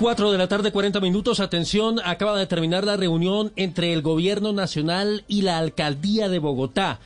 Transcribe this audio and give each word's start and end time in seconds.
4 0.00 0.32
de 0.32 0.38
la 0.38 0.48
tarde, 0.48 0.72
40 0.72 0.98
minutos. 1.00 1.40
Atención, 1.40 2.00
acaba 2.02 2.38
de 2.38 2.46
terminar 2.46 2.84
la 2.84 2.96
reunión 2.96 3.52
entre 3.56 3.92
el 3.92 4.00
Gobierno 4.00 4.54
Nacional 4.54 5.24
y 5.28 5.42
la 5.42 5.58
Alcaldía 5.58 6.30
de 6.30 6.38
Bogotá 6.38 7.00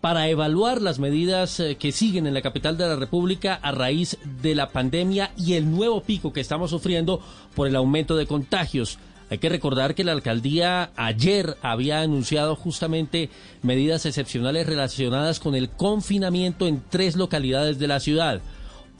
para 0.00 0.28
evaluar 0.28 0.80
las 0.80 0.98
medidas 0.98 1.60
eh, 1.60 1.76
que 1.76 1.92
siguen 1.92 2.26
en 2.26 2.32
la 2.32 2.40
capital 2.40 2.78
de 2.78 2.88
la 2.88 2.96
República 2.96 3.60
a 3.60 3.70
raíz 3.72 4.16
de 4.40 4.54
la 4.54 4.70
pandemia 4.70 5.30
y 5.36 5.54
el 5.54 5.70
nuevo 5.70 6.02
pico 6.02 6.32
que 6.32 6.40
estamos 6.40 6.70
sufriendo 6.70 7.20
por 7.54 7.68
el 7.68 7.76
aumento 7.76 8.16
de 8.16 8.26
contagios. 8.26 8.98
Hay 9.28 9.36
que 9.36 9.50
recordar 9.50 9.94
que 9.94 10.04
la 10.04 10.12
alcaldía 10.12 10.90
ayer 10.96 11.58
había 11.60 12.00
anunciado 12.00 12.56
justamente 12.56 13.28
medidas 13.60 14.06
excepcionales 14.06 14.66
relacionadas 14.66 15.38
con 15.38 15.54
el 15.54 15.68
confinamiento 15.68 16.66
en 16.66 16.82
tres 16.88 17.14
localidades 17.14 17.78
de 17.78 17.88
la 17.88 18.00
ciudad, 18.00 18.40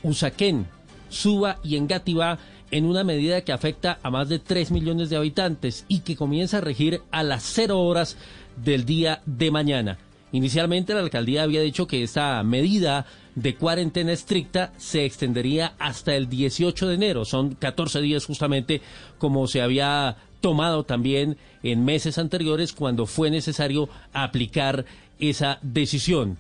Usaquén, 0.02 0.66
Suba 1.09 1.59
y 1.65 1.77
Engativá, 1.77 2.38
en 2.71 2.85
una 2.85 3.05
medida 3.05 3.43
que 3.43 3.52
afecta 3.52 3.99
a 4.02 4.11
más 4.11 4.29
de 4.29 4.38
3 4.38 4.71
millones 4.71 5.11
de 5.11 5.16
habitantes 5.16 5.85
y 5.88 6.01
que 6.01 6.16
comienza 6.16 6.59
a 6.59 6.63
regir 6.63 7.02
a 7.11 7.23
las 7.23 7.43
0 7.45 7.80
horas 7.80 8.16
del 8.57 8.85
día 8.85 9.23
de 9.27 9.51
mañana. 9.51 9.99
Inicialmente 10.33 10.93
la 10.93 11.01
alcaldía 11.01 11.43
había 11.43 11.63
dicho 11.63 11.87
que 11.87 12.02
esta 12.02 12.43
medida 12.43 13.07
de 13.35 13.55
cuarentena 13.55 14.13
estricta 14.13 14.73
se 14.77 15.05
extendería 15.05 15.74
hasta 15.79 16.15
el 16.15 16.29
18 16.29 16.89
de 16.89 16.95
enero. 16.95 17.24
Son 17.24 17.55
14 17.55 18.01
días 18.02 18.27
justamente 18.27 18.83
como 19.16 19.46
se 19.46 19.63
había 19.63 20.16
tomado 20.41 20.85
también 20.85 21.39
en 21.63 21.85
meses 21.85 22.19
anteriores 22.19 22.73
cuando 22.73 23.07
fue 23.07 23.30
necesario 23.30 23.89
aplicar 24.13 24.85
esa 25.19 25.59
decisión. 25.63 26.37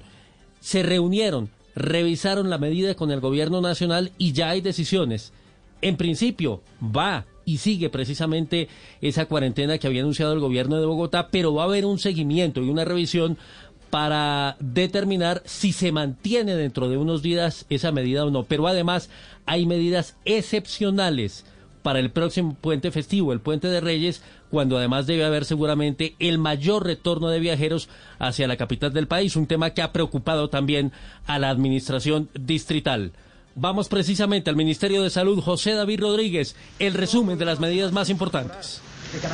Se 0.60 0.82
reunieron, 0.82 1.48
revisaron 1.74 2.50
la 2.50 2.58
medida 2.58 2.94
con 2.94 3.10
el 3.10 3.20
gobierno 3.20 3.60
nacional 3.62 4.12
y 4.18 4.32
ya 4.32 4.50
hay 4.50 4.60
decisiones 4.60 5.32
en 5.82 5.96
principio 5.96 6.62
va 6.82 7.26
y 7.44 7.58
sigue 7.58 7.88
precisamente 7.88 8.68
esa 9.00 9.26
cuarentena 9.26 9.78
que 9.78 9.86
había 9.86 10.02
anunciado 10.02 10.34
el 10.34 10.40
gobierno 10.40 10.78
de 10.78 10.86
Bogotá, 10.86 11.28
pero 11.30 11.54
va 11.54 11.62
a 11.62 11.66
haber 11.66 11.86
un 11.86 11.98
seguimiento 11.98 12.62
y 12.62 12.68
una 12.68 12.84
revisión 12.84 13.38
para 13.90 14.56
determinar 14.60 15.42
si 15.46 15.72
se 15.72 15.92
mantiene 15.92 16.54
dentro 16.54 16.90
de 16.90 16.98
unos 16.98 17.22
días 17.22 17.64
esa 17.70 17.90
medida 17.90 18.24
o 18.26 18.30
no. 18.30 18.44
Pero 18.44 18.66
además 18.66 19.08
hay 19.46 19.64
medidas 19.64 20.16
excepcionales 20.26 21.46
para 21.82 22.00
el 22.00 22.10
próximo 22.10 22.54
puente 22.60 22.90
festivo, 22.90 23.32
el 23.32 23.40
puente 23.40 23.68
de 23.68 23.80
Reyes, 23.80 24.22
cuando 24.50 24.76
además 24.76 25.06
debe 25.06 25.24
haber 25.24 25.46
seguramente 25.46 26.16
el 26.18 26.36
mayor 26.38 26.84
retorno 26.84 27.28
de 27.28 27.40
viajeros 27.40 27.88
hacia 28.18 28.48
la 28.48 28.58
capital 28.58 28.92
del 28.92 29.08
país, 29.08 29.36
un 29.36 29.46
tema 29.46 29.70
que 29.70 29.80
ha 29.80 29.92
preocupado 29.92 30.50
también 30.50 30.92
a 31.26 31.38
la 31.38 31.48
administración 31.48 32.28
distrital. 32.34 33.12
Vamos 33.60 33.88
precisamente 33.88 34.50
al 34.50 34.56
Ministerio 34.56 35.02
de 35.02 35.10
Salud, 35.10 35.40
José 35.40 35.72
David 35.72 36.02
Rodríguez, 36.02 36.54
el 36.78 36.94
resumen 36.94 37.38
de 37.38 37.44
las 37.44 37.58
medidas 37.58 37.90
más 37.90 38.08
importantes. 38.08 38.80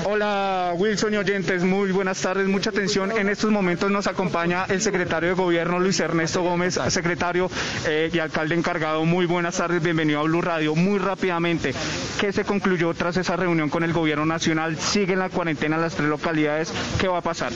Hola 0.05 0.73
Wilson 0.77 1.15
y 1.15 1.17
oyentes, 1.17 1.65
muy 1.65 1.91
buenas 1.91 2.23
tardes, 2.23 2.47
mucha 2.49 2.71
atención. 2.71 3.11
En 3.11 3.29
estos 3.29 3.51
momentos 3.51 3.91
nos 3.91 4.07
acompaña 4.07 4.67
el 4.69 4.81
secretario 4.81 5.31
de 5.31 5.35
Gobierno 5.35 5.81
Luis 5.81 5.99
Ernesto 5.99 6.43
Gómez, 6.43 6.79
secretario 6.89 7.51
eh, 7.87 8.09
y 8.13 8.19
alcalde 8.21 8.55
encargado. 8.55 9.05
Muy 9.05 9.27
buenas 9.27 9.57
tardes, 9.57 9.83
bienvenido 9.83 10.21
a 10.21 10.23
Blue 10.23 10.41
Radio. 10.41 10.77
Muy 10.77 11.01
rápidamente, 11.01 11.75
¿qué 12.21 12.33
se 12.33 12.45
concluyó 12.45 12.95
tras 12.95 13.17
esa 13.17 13.37
reunión 13.37 13.69
con 13.69 13.83
el 13.83 13.93
Gobierno 13.93 14.25
Nacional? 14.25 14.79
¿Siguen 14.79 15.19
la 15.19 15.29
cuarentena 15.29 15.77
las 15.77 15.97
tres 15.97 16.09
localidades? 16.09 16.73
¿Qué 17.01 17.09
va 17.09 17.19
a 17.19 17.23
pasar? 17.23 17.53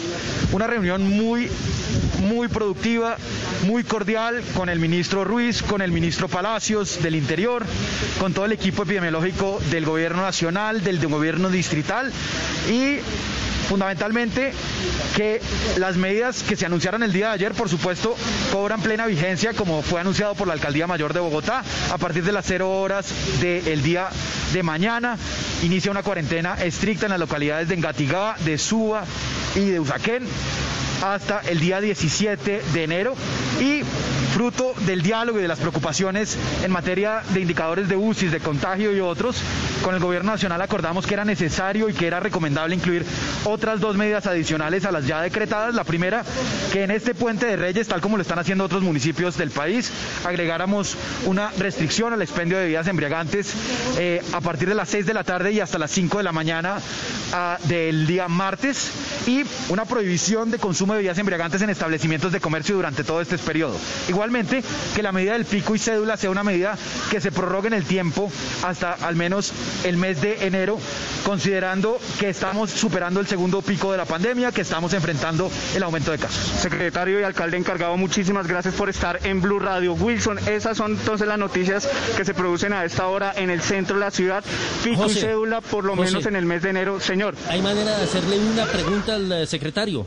Una 0.53 0.67
reunión 0.67 1.09
muy, 1.09 1.49
muy 2.19 2.49
productiva, 2.49 3.17
muy 3.67 3.85
cordial 3.85 4.43
con 4.55 4.69
el 4.69 4.79
ministro 4.79 5.25
Ruiz, 5.25 5.63
con 5.63 5.83
el 5.83 5.93
ministro 5.93 6.29
Palacios 6.29 7.03
del 7.03 7.15
Interior, 7.15 7.65
con 8.19 8.33
todo 8.35 8.45
el 8.45 8.53
equipo 8.53 8.83
epidemiológico 8.83 9.61
del 9.71 9.85
Gobierno 9.85 10.23
Nacional, 10.23 10.83
del 10.83 10.99
Gobierno 11.07 11.51
Distrital 11.51 12.13
y 12.71 12.99
fundamentalmente 13.69 14.53
que 15.15 15.41
las 15.77 15.97
medidas 15.97 16.43
que 16.43 16.57
se 16.57 16.65
anunciaron 16.65 17.03
el 17.03 17.13
día 17.13 17.29
de 17.29 17.35
ayer, 17.35 17.53
por 17.53 17.69
supuesto, 17.69 18.17
cobran 18.51 18.81
plena 18.81 19.07
vigencia, 19.07 19.53
como 19.53 19.83
fue 19.83 20.01
anunciado 20.01 20.35
por 20.35 20.47
la 20.47 20.55
Alcaldía 20.55 20.87
Mayor 20.87 21.13
de 21.13 21.21
Bogotá, 21.21 21.63
a 21.93 21.99
partir 21.99 22.25
de 22.25 22.33
las 22.33 22.47
cero 22.47 22.71
horas 22.71 23.13
del 23.41 23.83
día 23.83 24.09
de 24.53 24.63
mañana. 24.63 25.19
Inicia 25.63 25.91
una 25.91 26.03
cuarentena 26.03 26.55
estricta 26.55 27.07
en 27.07 27.11
las 27.11 27.21
localidades 27.21 27.69
de 27.69 27.75
Engatigá, 27.75 28.37
de 28.45 28.57
Suba 28.57 29.05
y 29.55 29.67
de 29.67 29.81
Usaquén 29.81 30.25
hasta 31.03 31.41
el 31.41 31.61
día 31.61 31.81
17 31.81 32.63
de 32.73 32.85
enero. 32.85 33.15
Y 33.61 33.83
fruto 34.33 34.75
del 34.87 35.03
diálogo 35.03 35.39
y 35.39 35.43
de 35.43 35.49
las 35.49 35.59
preocupaciones 35.59 36.37
en 36.63 36.71
materia 36.71 37.23
de 37.31 37.41
indicadores 37.41 37.89
de 37.89 37.97
UCI, 37.97 38.29
de 38.29 38.41
contagio 38.41 38.95
y 38.95 39.01
otros, 39.01 39.41
con 39.83 39.95
el 39.95 40.01
Gobierno 40.01 40.33
Nacional 40.33 40.61
acordamos 40.61 41.07
que 41.07 41.15
era 41.15 41.25
necesario 41.25 41.89
y 41.89 41.95
que 41.95 42.07
era 42.07 42.21
recomendable 42.21 42.75
incluir 42.75 43.05
otras 43.45 43.81
dos 43.81 43.97
medidas 43.97 44.27
adicionales 44.27 44.85
a 44.85 44.93
las 44.93 45.07
ya 45.07 45.21
decretadas. 45.21 45.75
La 45.75 45.85
primera, 45.85 46.25
que 46.73 46.85
en 46.85 46.91
este 46.91 47.15
puente 47.15 47.47
de 47.47 47.57
Reyes, 47.57 47.89
tal 47.89 48.01
como 48.01 48.17
lo 48.17 48.23
están 48.23 48.39
haciendo 48.39 48.65
otros 48.65 48.83
municipios 48.83 49.37
del 49.37 49.51
país, 49.51 49.91
agregáramos 50.25 50.97
una 51.27 51.51
restricción 51.59 52.13
al 52.13 52.23
expendio 52.23 52.59
de 52.59 52.65
bebidas 52.65 52.87
embriagantes 52.87 53.53
eh, 53.99 54.23
a 54.33 54.41
partir 54.41 54.69
de 54.69 54.75
las 54.75 54.89
6 54.89 55.07
de 55.07 55.15
la 55.15 55.25
tarde 55.25 55.53
y 55.53 55.61
hasta 55.61 55.79
las 55.79 55.91
5 55.91 56.19
de 56.19 56.25
la 56.25 56.33
mañana 56.33 56.79
ah, 57.33 57.59
del 57.65 58.07
día 58.07 58.29
martes 58.29 58.91
y 59.27 59.45
una 59.69 59.85
prohibición 59.85 60.51
de 60.51 60.59
consumo 60.59 60.93
de 60.93 60.99
bebidas 60.99 61.19
embriagantes 61.19 61.63
en 61.63 61.71
establecimientos 61.71 62.33
de 62.33 62.41
comercio 62.41 62.77
durante 62.77 63.05
todo 63.05 63.21
este 63.21 63.39
periodo. 63.39 63.77
Igualmente, 64.19 64.65
que 64.97 65.03
la 65.05 65.13
medida 65.13 65.35
del 65.35 65.45
pico 65.45 65.77
y 65.77 65.79
cédula 65.79 66.17
sea 66.17 66.29
una 66.31 66.43
medida 66.43 66.77
que 67.09 67.21
se 67.21 67.31
prorrogue 67.31 67.69
en 67.69 67.75
el 67.75 67.85
tiempo 67.85 68.33
hasta 68.65 68.95
al 68.95 69.15
menos 69.15 69.53
el 69.85 69.97
mes 69.97 70.21
de 70.21 70.45
enero, 70.45 70.77
considerando 71.25 72.01
que 72.19 72.29
estamos 72.29 72.69
superando 72.69 73.21
el 73.21 73.29
segundo 73.29 73.63
pico 73.63 73.93
de 73.93 73.99
la 73.99 74.07
pandemia, 74.07 74.51
que 74.51 74.63
estamos 74.63 74.93
enfrentando 74.93 75.49
el 75.77 75.85
aumento 75.85 76.11
de 76.11 76.19
casos. 76.19 76.51
Secretario 76.61 77.21
y 77.21 77.23
alcalde 77.23 77.59
encargado, 77.59 77.97
muchísimas 77.97 78.49
gracias 78.49 78.75
por 78.75 78.89
estar 78.89 79.25
en 79.25 79.41
Blue 79.41 79.61
Radio. 79.61 79.95
Wilson, 79.95 80.41
esas 80.49 80.77
son 80.77 80.95
entonces 80.99 81.29
las 81.29 81.39
noticias 81.39 81.89
que 82.17 82.25
se 82.25 82.35
producen 82.35 82.73
a 82.73 82.85
esta 82.85 83.07
hora 83.07 83.33
en 83.37 83.51
el 83.51 83.63
centro 83.63 83.99
de 83.99 84.01
la 84.01 84.11
ciudad. 84.11 84.43
Pico 84.83 85.07
y 85.07 85.15
cédula 85.15 85.61
por 85.61 85.85
lo 85.85 85.95
menos 85.95 86.27
en 86.27 86.35
el 86.35 86.45
mes 86.45 86.63
de 86.63 86.71
enero. 86.71 86.99
Señor. 86.99 87.37
¿Hay 87.49 87.63
manera 87.63 87.97
de 87.97 88.03
hacerle 88.03 88.37
una 88.37 88.67
pregunta 88.67 89.15
al 89.15 89.31
eh, 89.31 89.47
secretario? 89.47 90.05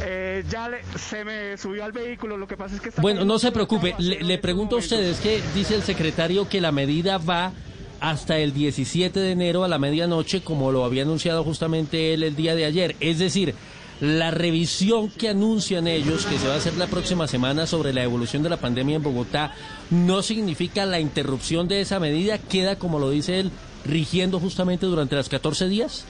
Eh, 0.00 0.44
ya 0.50 0.70
se 0.96 1.24
me 1.24 1.56
subió 1.56 1.84
al 1.84 1.92
vehículo, 1.92 2.36
lo 2.36 2.46
que 2.46 2.56
pasa 2.56 2.76
es 2.76 2.80
que... 2.80 2.90
bueno, 3.00 3.24
no 3.24 3.38
se 3.38 3.50
preocupe, 3.52 3.94
le, 3.98 4.38
pregunto 4.38 4.76
a 4.76 4.78
ustedes 4.78 5.18
que 5.20 5.40
dice 5.54 5.74
el 5.74 5.82
secretario 5.82 6.48
que 6.48 6.60
la 6.60 6.72
medida 6.72 7.18
va 7.18 7.52
hasta 8.00 8.38
el 8.38 8.52
17 8.52 9.18
de 9.18 9.32
enero 9.32 9.64
a 9.64 9.68
la 9.68 9.78
medianoche, 9.78 10.42
como 10.42 10.70
lo 10.70 10.84
había 10.84 11.02
anunciado 11.02 11.44
justamente 11.44 12.12
él 12.12 12.22
el 12.22 12.36
día 12.36 12.54
de 12.54 12.66
ayer. 12.66 12.94
Es 13.00 13.18
decir, 13.18 13.54
la 14.00 14.30
revisión 14.30 15.08
que 15.08 15.30
anuncian 15.30 15.86
ellos, 15.86 16.26
que 16.26 16.38
se 16.38 16.46
va 16.46 16.54
a 16.54 16.58
hacer 16.58 16.76
la 16.76 16.86
próxima 16.86 17.26
semana 17.26 17.66
sobre 17.66 17.94
la 17.94 18.04
evolución 18.04 18.42
de 18.42 18.50
la 18.50 18.58
pandemia 18.58 18.96
en 18.96 19.02
Bogotá, 19.02 19.54
no 19.90 20.22
significa 20.22 20.84
la 20.84 21.00
interrupción 21.00 21.68
de 21.68 21.80
esa 21.80 21.98
medida, 21.98 22.38
queda, 22.38 22.76
como 22.76 22.98
lo 22.98 23.10
dice 23.10 23.40
él, 23.40 23.50
rigiendo 23.86 24.40
justamente 24.40 24.86
durante 24.86 25.16
las 25.16 25.28
14 25.28 25.68
días. 25.68 26.04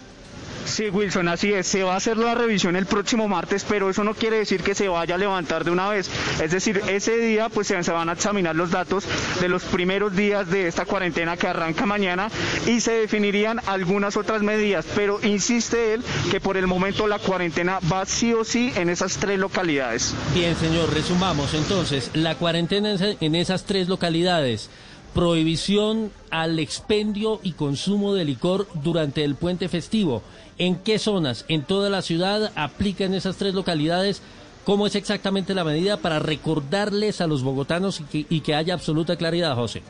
Sí, 0.67 0.91
Wilson, 0.91 1.29
así 1.29 1.53
es. 1.53 1.67
Se 1.67 1.83
va 1.83 1.95
a 1.95 1.97
hacer 1.97 2.17
la 2.17 2.35
revisión 2.35 2.77
el 2.77 2.87
próximo 2.87 3.29
martes, 3.29 3.65
pero 3.69 3.89
eso 3.89 4.05
no 4.05 4.15
quiere 4.15 4.39
decir 4.39 4.63
que 4.63 4.75
se 4.75 4.89
vaya 4.89 5.15
a 5.15 5.19
levantar 5.19 5.65
de 5.65 5.71
una 5.71 5.89
vez. 5.89 6.11
Es 6.43 6.51
decir, 6.51 6.83
ese 6.89 7.17
día 7.19 7.49
pues 7.49 7.69
se 7.69 7.93
van 7.93 8.09
a 8.09 8.13
examinar 8.13 8.57
los 8.57 8.71
datos 8.71 9.05
de 9.41 9.49
los 9.49 9.63
primeros 9.63 10.15
días 10.15 10.51
de 10.51 10.67
esta 10.67 10.85
cuarentena 10.85 11.37
que 11.37 11.47
arranca 11.47 11.87
mañana 11.87 12.31
y 12.67 12.81
se 12.81 12.93
definirían 12.93 13.61
algunas 13.67 14.17
otras 14.17 14.43
medidas. 14.43 14.85
Pero 14.95 15.21
insiste 15.23 15.95
él 15.95 16.03
que 16.31 16.41
por 16.41 16.57
el 16.57 16.67
momento 16.67 17.07
la 17.07 17.19
cuarentena 17.19 17.79
va 17.91 18.05
sí 18.05 18.33
o 18.33 18.45
sí 18.45 18.73
en 18.77 18.91
esas 18.91 19.17
tres 19.19 19.39
localidades. 19.39 20.15
Bien, 20.35 20.57
señor, 20.57 20.93
resumamos 20.93 21.55
entonces. 21.55 22.11
La 22.15 22.35
cuarentena 22.35 22.97
en 23.21 23.35
esas 23.35 23.65
tres 23.65 23.89
localidades 23.89 24.69
prohibición 25.15 26.11
al 26.31 26.59
expendio 26.59 27.41
y 27.43 27.53
consumo 27.53 28.15
de 28.15 28.25
licor 28.25 28.67
durante 28.83 29.25
el 29.25 29.35
puente 29.35 29.69
festivo. 29.69 30.23
¿En 30.59 30.77
qué 30.77 30.99
zonas? 30.99 31.45
En 31.49 31.63
toda 31.63 31.91
la 31.91 32.03
ciudad 32.03 32.53
aplican 32.55 33.15
esas 33.15 33.37
tres 33.37 33.55
localidades 33.55 34.23
¿Cómo 34.67 34.89
es 34.89 34.97
exactamente 34.97 35.55
la 35.55 35.63
medida 35.63 35.97
para 35.97 36.19
recordarles 36.19 37.21
a 37.21 37.29
los 37.29 37.45
bogotanos 37.45 38.01
y 38.01 38.03
que, 38.03 38.27
y 38.29 38.41
que 38.41 38.57
haya 38.57 38.75
absoluta 38.75 39.15
claridad, 39.15 39.55
José? 39.55 39.85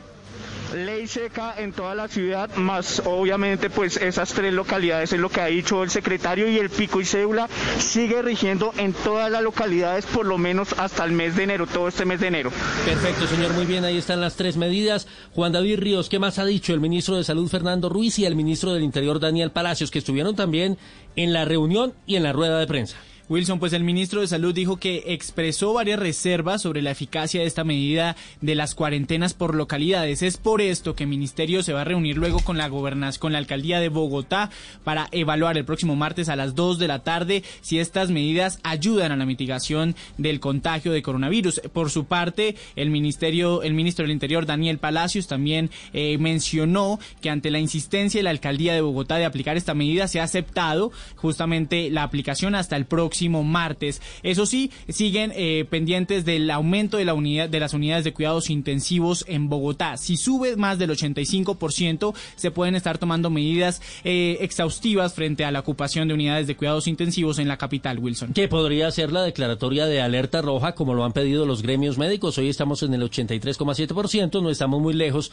Ley 0.73 1.07
seca 1.07 1.55
en 1.57 1.71
toda 1.73 1.95
la 1.95 2.07
ciudad, 2.07 2.53
más 2.55 3.01
obviamente 3.05 3.69
pues 3.69 3.97
esas 3.97 4.33
tres 4.33 4.53
localidades 4.53 5.13
es 5.13 5.19
lo 5.19 5.29
que 5.29 5.41
ha 5.41 5.47
dicho 5.47 5.83
el 5.83 5.89
secretario 5.89 6.49
y 6.49 6.57
el 6.57 6.69
pico 6.69 7.01
y 7.01 7.05
cédula 7.05 7.47
sigue 7.79 8.21
rigiendo 8.21 8.73
en 8.77 8.93
todas 8.93 9.31
las 9.31 9.41
localidades 9.41 10.05
por 10.05 10.25
lo 10.25 10.37
menos 10.37 10.73
hasta 10.77 11.05
el 11.05 11.11
mes 11.11 11.35
de 11.35 11.43
enero, 11.43 11.67
todo 11.67 11.87
este 11.87 12.05
mes 12.05 12.19
de 12.19 12.27
enero. 12.27 12.51
Perfecto, 12.85 13.27
señor, 13.27 13.53
muy 13.53 13.65
bien, 13.65 13.85
ahí 13.85 13.97
están 13.97 14.21
las 14.21 14.35
tres 14.35 14.57
medidas. 14.57 15.07
Juan 15.33 15.51
David 15.51 15.79
Ríos, 15.79 16.09
¿qué 16.09 16.19
más 16.19 16.39
ha 16.39 16.45
dicho 16.45 16.73
el 16.73 16.79
ministro 16.79 17.15
de 17.15 17.23
Salud 17.23 17.49
Fernando 17.49 17.89
Ruiz 17.89 18.19
y 18.19 18.25
el 18.25 18.35
ministro 18.35 18.73
del 18.73 18.83
Interior 18.83 19.19
Daniel 19.19 19.51
Palacios, 19.51 19.91
que 19.91 19.99
estuvieron 19.99 20.35
también 20.35 20.77
en 21.15 21.33
la 21.33 21.45
reunión 21.45 21.93
y 22.05 22.15
en 22.15 22.23
la 22.23 22.33
rueda 22.33 22.59
de 22.59 22.67
prensa? 22.67 22.97
Wilson, 23.29 23.59
pues 23.59 23.73
el 23.73 23.83
ministro 23.83 24.21
de 24.21 24.27
Salud 24.27 24.55
dijo 24.55 24.77
que 24.77 25.03
expresó 25.07 25.73
varias 25.73 25.99
reservas 25.99 26.61
sobre 26.61 26.81
la 26.81 26.91
eficacia 26.91 27.41
de 27.41 27.47
esta 27.47 27.65
medida 27.65 28.15
de 28.39 28.55
las 28.55 28.73
cuarentenas 28.73 29.33
por 29.33 29.53
localidades. 29.53 30.21
Es 30.21 30.37
por 30.37 30.61
esto 30.61 30.95
que 30.95 31.03
el 31.03 31.09
ministerio 31.09 31.61
se 31.61 31.73
va 31.73 31.81
a 31.81 31.83
reunir 31.83 32.15
luego 32.15 32.39
con 32.39 32.57
la 32.57 32.69
gobernación, 32.69 33.19
con 33.19 33.33
la 33.33 33.39
alcaldía 33.39 33.81
de 33.81 33.89
Bogotá 33.89 34.49
para 34.85 35.09
evaluar 35.11 35.57
el 35.57 35.65
próximo 35.65 35.97
martes 35.97 36.29
a 36.29 36.37
las 36.37 36.55
2 36.55 36.79
de 36.79 36.87
la 36.87 36.99
tarde 36.99 37.43
si 37.59 37.79
estas 37.79 38.11
medidas 38.11 38.59
ayudan 38.63 39.11
a 39.11 39.17
la 39.17 39.25
mitigación 39.25 39.97
del 40.17 40.39
contagio 40.39 40.93
de 40.93 41.01
coronavirus. 41.01 41.61
Por 41.73 41.91
su 41.91 42.05
parte, 42.05 42.55
el 42.77 42.91
ministerio, 42.91 43.61
el 43.61 43.73
ministro 43.73 44.03
del 44.03 44.11
Interior 44.11 44.45
Daniel 44.45 44.77
Palacios 44.77 45.27
también 45.27 45.69
eh, 45.91 46.17
mencionó 46.17 46.97
que 47.19 47.29
ante 47.29 47.51
la 47.51 47.59
insistencia 47.59 48.19
de 48.19 48.23
la 48.23 48.29
alcaldía 48.29 48.73
de 48.73 48.79
Bogotá 48.79 49.17
de 49.17 49.25
aplicar 49.25 49.57
esta 49.57 49.73
medida 49.73 50.07
se 50.07 50.21
ha 50.21 50.23
aceptado 50.23 50.93
justamente 51.17 51.89
la 51.89 52.03
aplicación 52.03 52.55
hasta 52.55 52.77
el 52.77 52.85
próximo 52.85 53.16
martes. 53.43 54.01
Eso 54.23 54.45
sí, 54.45 54.71
siguen 54.89 55.31
eh, 55.35 55.65
pendientes 55.69 56.25
del 56.25 56.49
aumento 56.51 56.97
de, 56.97 57.05
la 57.05 57.13
unidad, 57.13 57.49
de 57.49 57.59
las 57.59 57.73
unidades 57.73 58.03
de 58.03 58.13
cuidados 58.13 58.49
intensivos 58.49 59.25
en 59.27 59.49
Bogotá. 59.49 59.97
Si 59.97 60.17
sube 60.17 60.55
más 60.55 60.79
del 60.79 60.91
85%, 60.91 62.13
se 62.35 62.51
pueden 62.51 62.75
estar 62.75 62.97
tomando 62.97 63.29
medidas 63.29 63.81
eh, 64.03 64.37
exhaustivas 64.41 65.13
frente 65.13 65.45
a 65.45 65.51
la 65.51 65.59
ocupación 65.59 66.07
de 66.07 66.13
unidades 66.13 66.47
de 66.47 66.55
cuidados 66.55 66.87
intensivos 66.87 67.39
en 67.39 67.47
la 67.47 67.57
capital, 67.57 67.99
Wilson. 67.99 68.33
Que 68.33 68.47
podría 68.47 68.89
ser 68.91 69.11
la 69.11 69.23
declaratoria 69.23 69.85
de 69.85 70.01
alerta 70.01 70.41
roja, 70.41 70.73
como 70.73 70.93
lo 70.93 71.03
han 71.05 71.13
pedido 71.13 71.45
los 71.45 71.61
gremios 71.61 71.97
médicos. 71.97 72.37
Hoy 72.37 72.49
estamos 72.49 72.83
en 72.83 72.93
el 72.93 73.01
83,7%, 73.01 74.41
no 74.41 74.49
estamos 74.49 74.81
muy 74.81 74.93
lejos 74.93 75.31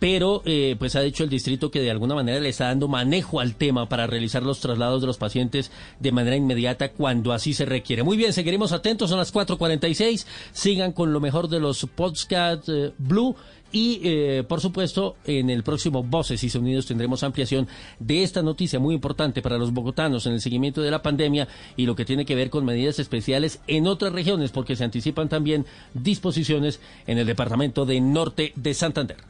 pero 0.00 0.42
eh, 0.46 0.74
pues 0.78 0.96
ha 0.96 1.02
dicho 1.02 1.22
el 1.22 1.30
distrito 1.30 1.70
que 1.70 1.80
de 1.80 1.90
alguna 1.90 2.16
manera 2.16 2.40
le 2.40 2.48
está 2.48 2.64
dando 2.64 2.88
manejo 2.88 3.38
al 3.38 3.54
tema 3.54 3.88
para 3.88 4.06
realizar 4.06 4.42
los 4.42 4.58
traslados 4.58 5.02
de 5.02 5.06
los 5.06 5.18
pacientes 5.18 5.70
de 6.00 6.10
manera 6.10 6.34
inmediata 6.34 6.90
cuando 6.90 7.32
así 7.32 7.52
se 7.54 7.66
requiere. 7.66 8.02
Muy 8.02 8.16
bien, 8.16 8.32
seguiremos 8.32 8.72
atentos, 8.72 9.10
son 9.10 9.18
las 9.18 9.32
4.46, 9.32 10.26
sigan 10.52 10.92
con 10.92 11.12
lo 11.12 11.20
mejor 11.20 11.48
de 11.48 11.60
los 11.60 11.86
podcast 11.94 12.68
eh, 12.68 12.92
Blue. 12.98 13.36
Y, 13.72 14.00
eh, 14.02 14.42
por 14.48 14.60
supuesto, 14.60 15.14
en 15.24 15.48
el 15.48 15.62
próximo 15.62 16.02
Voces 16.02 16.42
y 16.42 16.48
Sonidos 16.48 16.86
tendremos 16.86 17.22
ampliación 17.22 17.68
de 18.00 18.24
esta 18.24 18.42
noticia 18.42 18.80
muy 18.80 18.96
importante 18.96 19.42
para 19.42 19.58
los 19.58 19.72
bogotanos 19.72 20.26
en 20.26 20.32
el 20.32 20.40
seguimiento 20.40 20.82
de 20.82 20.90
la 20.90 21.02
pandemia 21.02 21.46
y 21.76 21.86
lo 21.86 21.94
que 21.94 22.04
tiene 22.04 22.24
que 22.24 22.34
ver 22.34 22.50
con 22.50 22.64
medidas 22.64 22.98
especiales 22.98 23.60
en 23.68 23.86
otras 23.86 24.12
regiones, 24.12 24.50
porque 24.50 24.74
se 24.74 24.82
anticipan 24.82 25.28
también 25.28 25.66
disposiciones 25.94 26.80
en 27.06 27.18
el 27.18 27.26
departamento 27.28 27.86
de 27.86 28.00
Norte 28.00 28.52
de 28.56 28.74
Santander. 28.74 29.29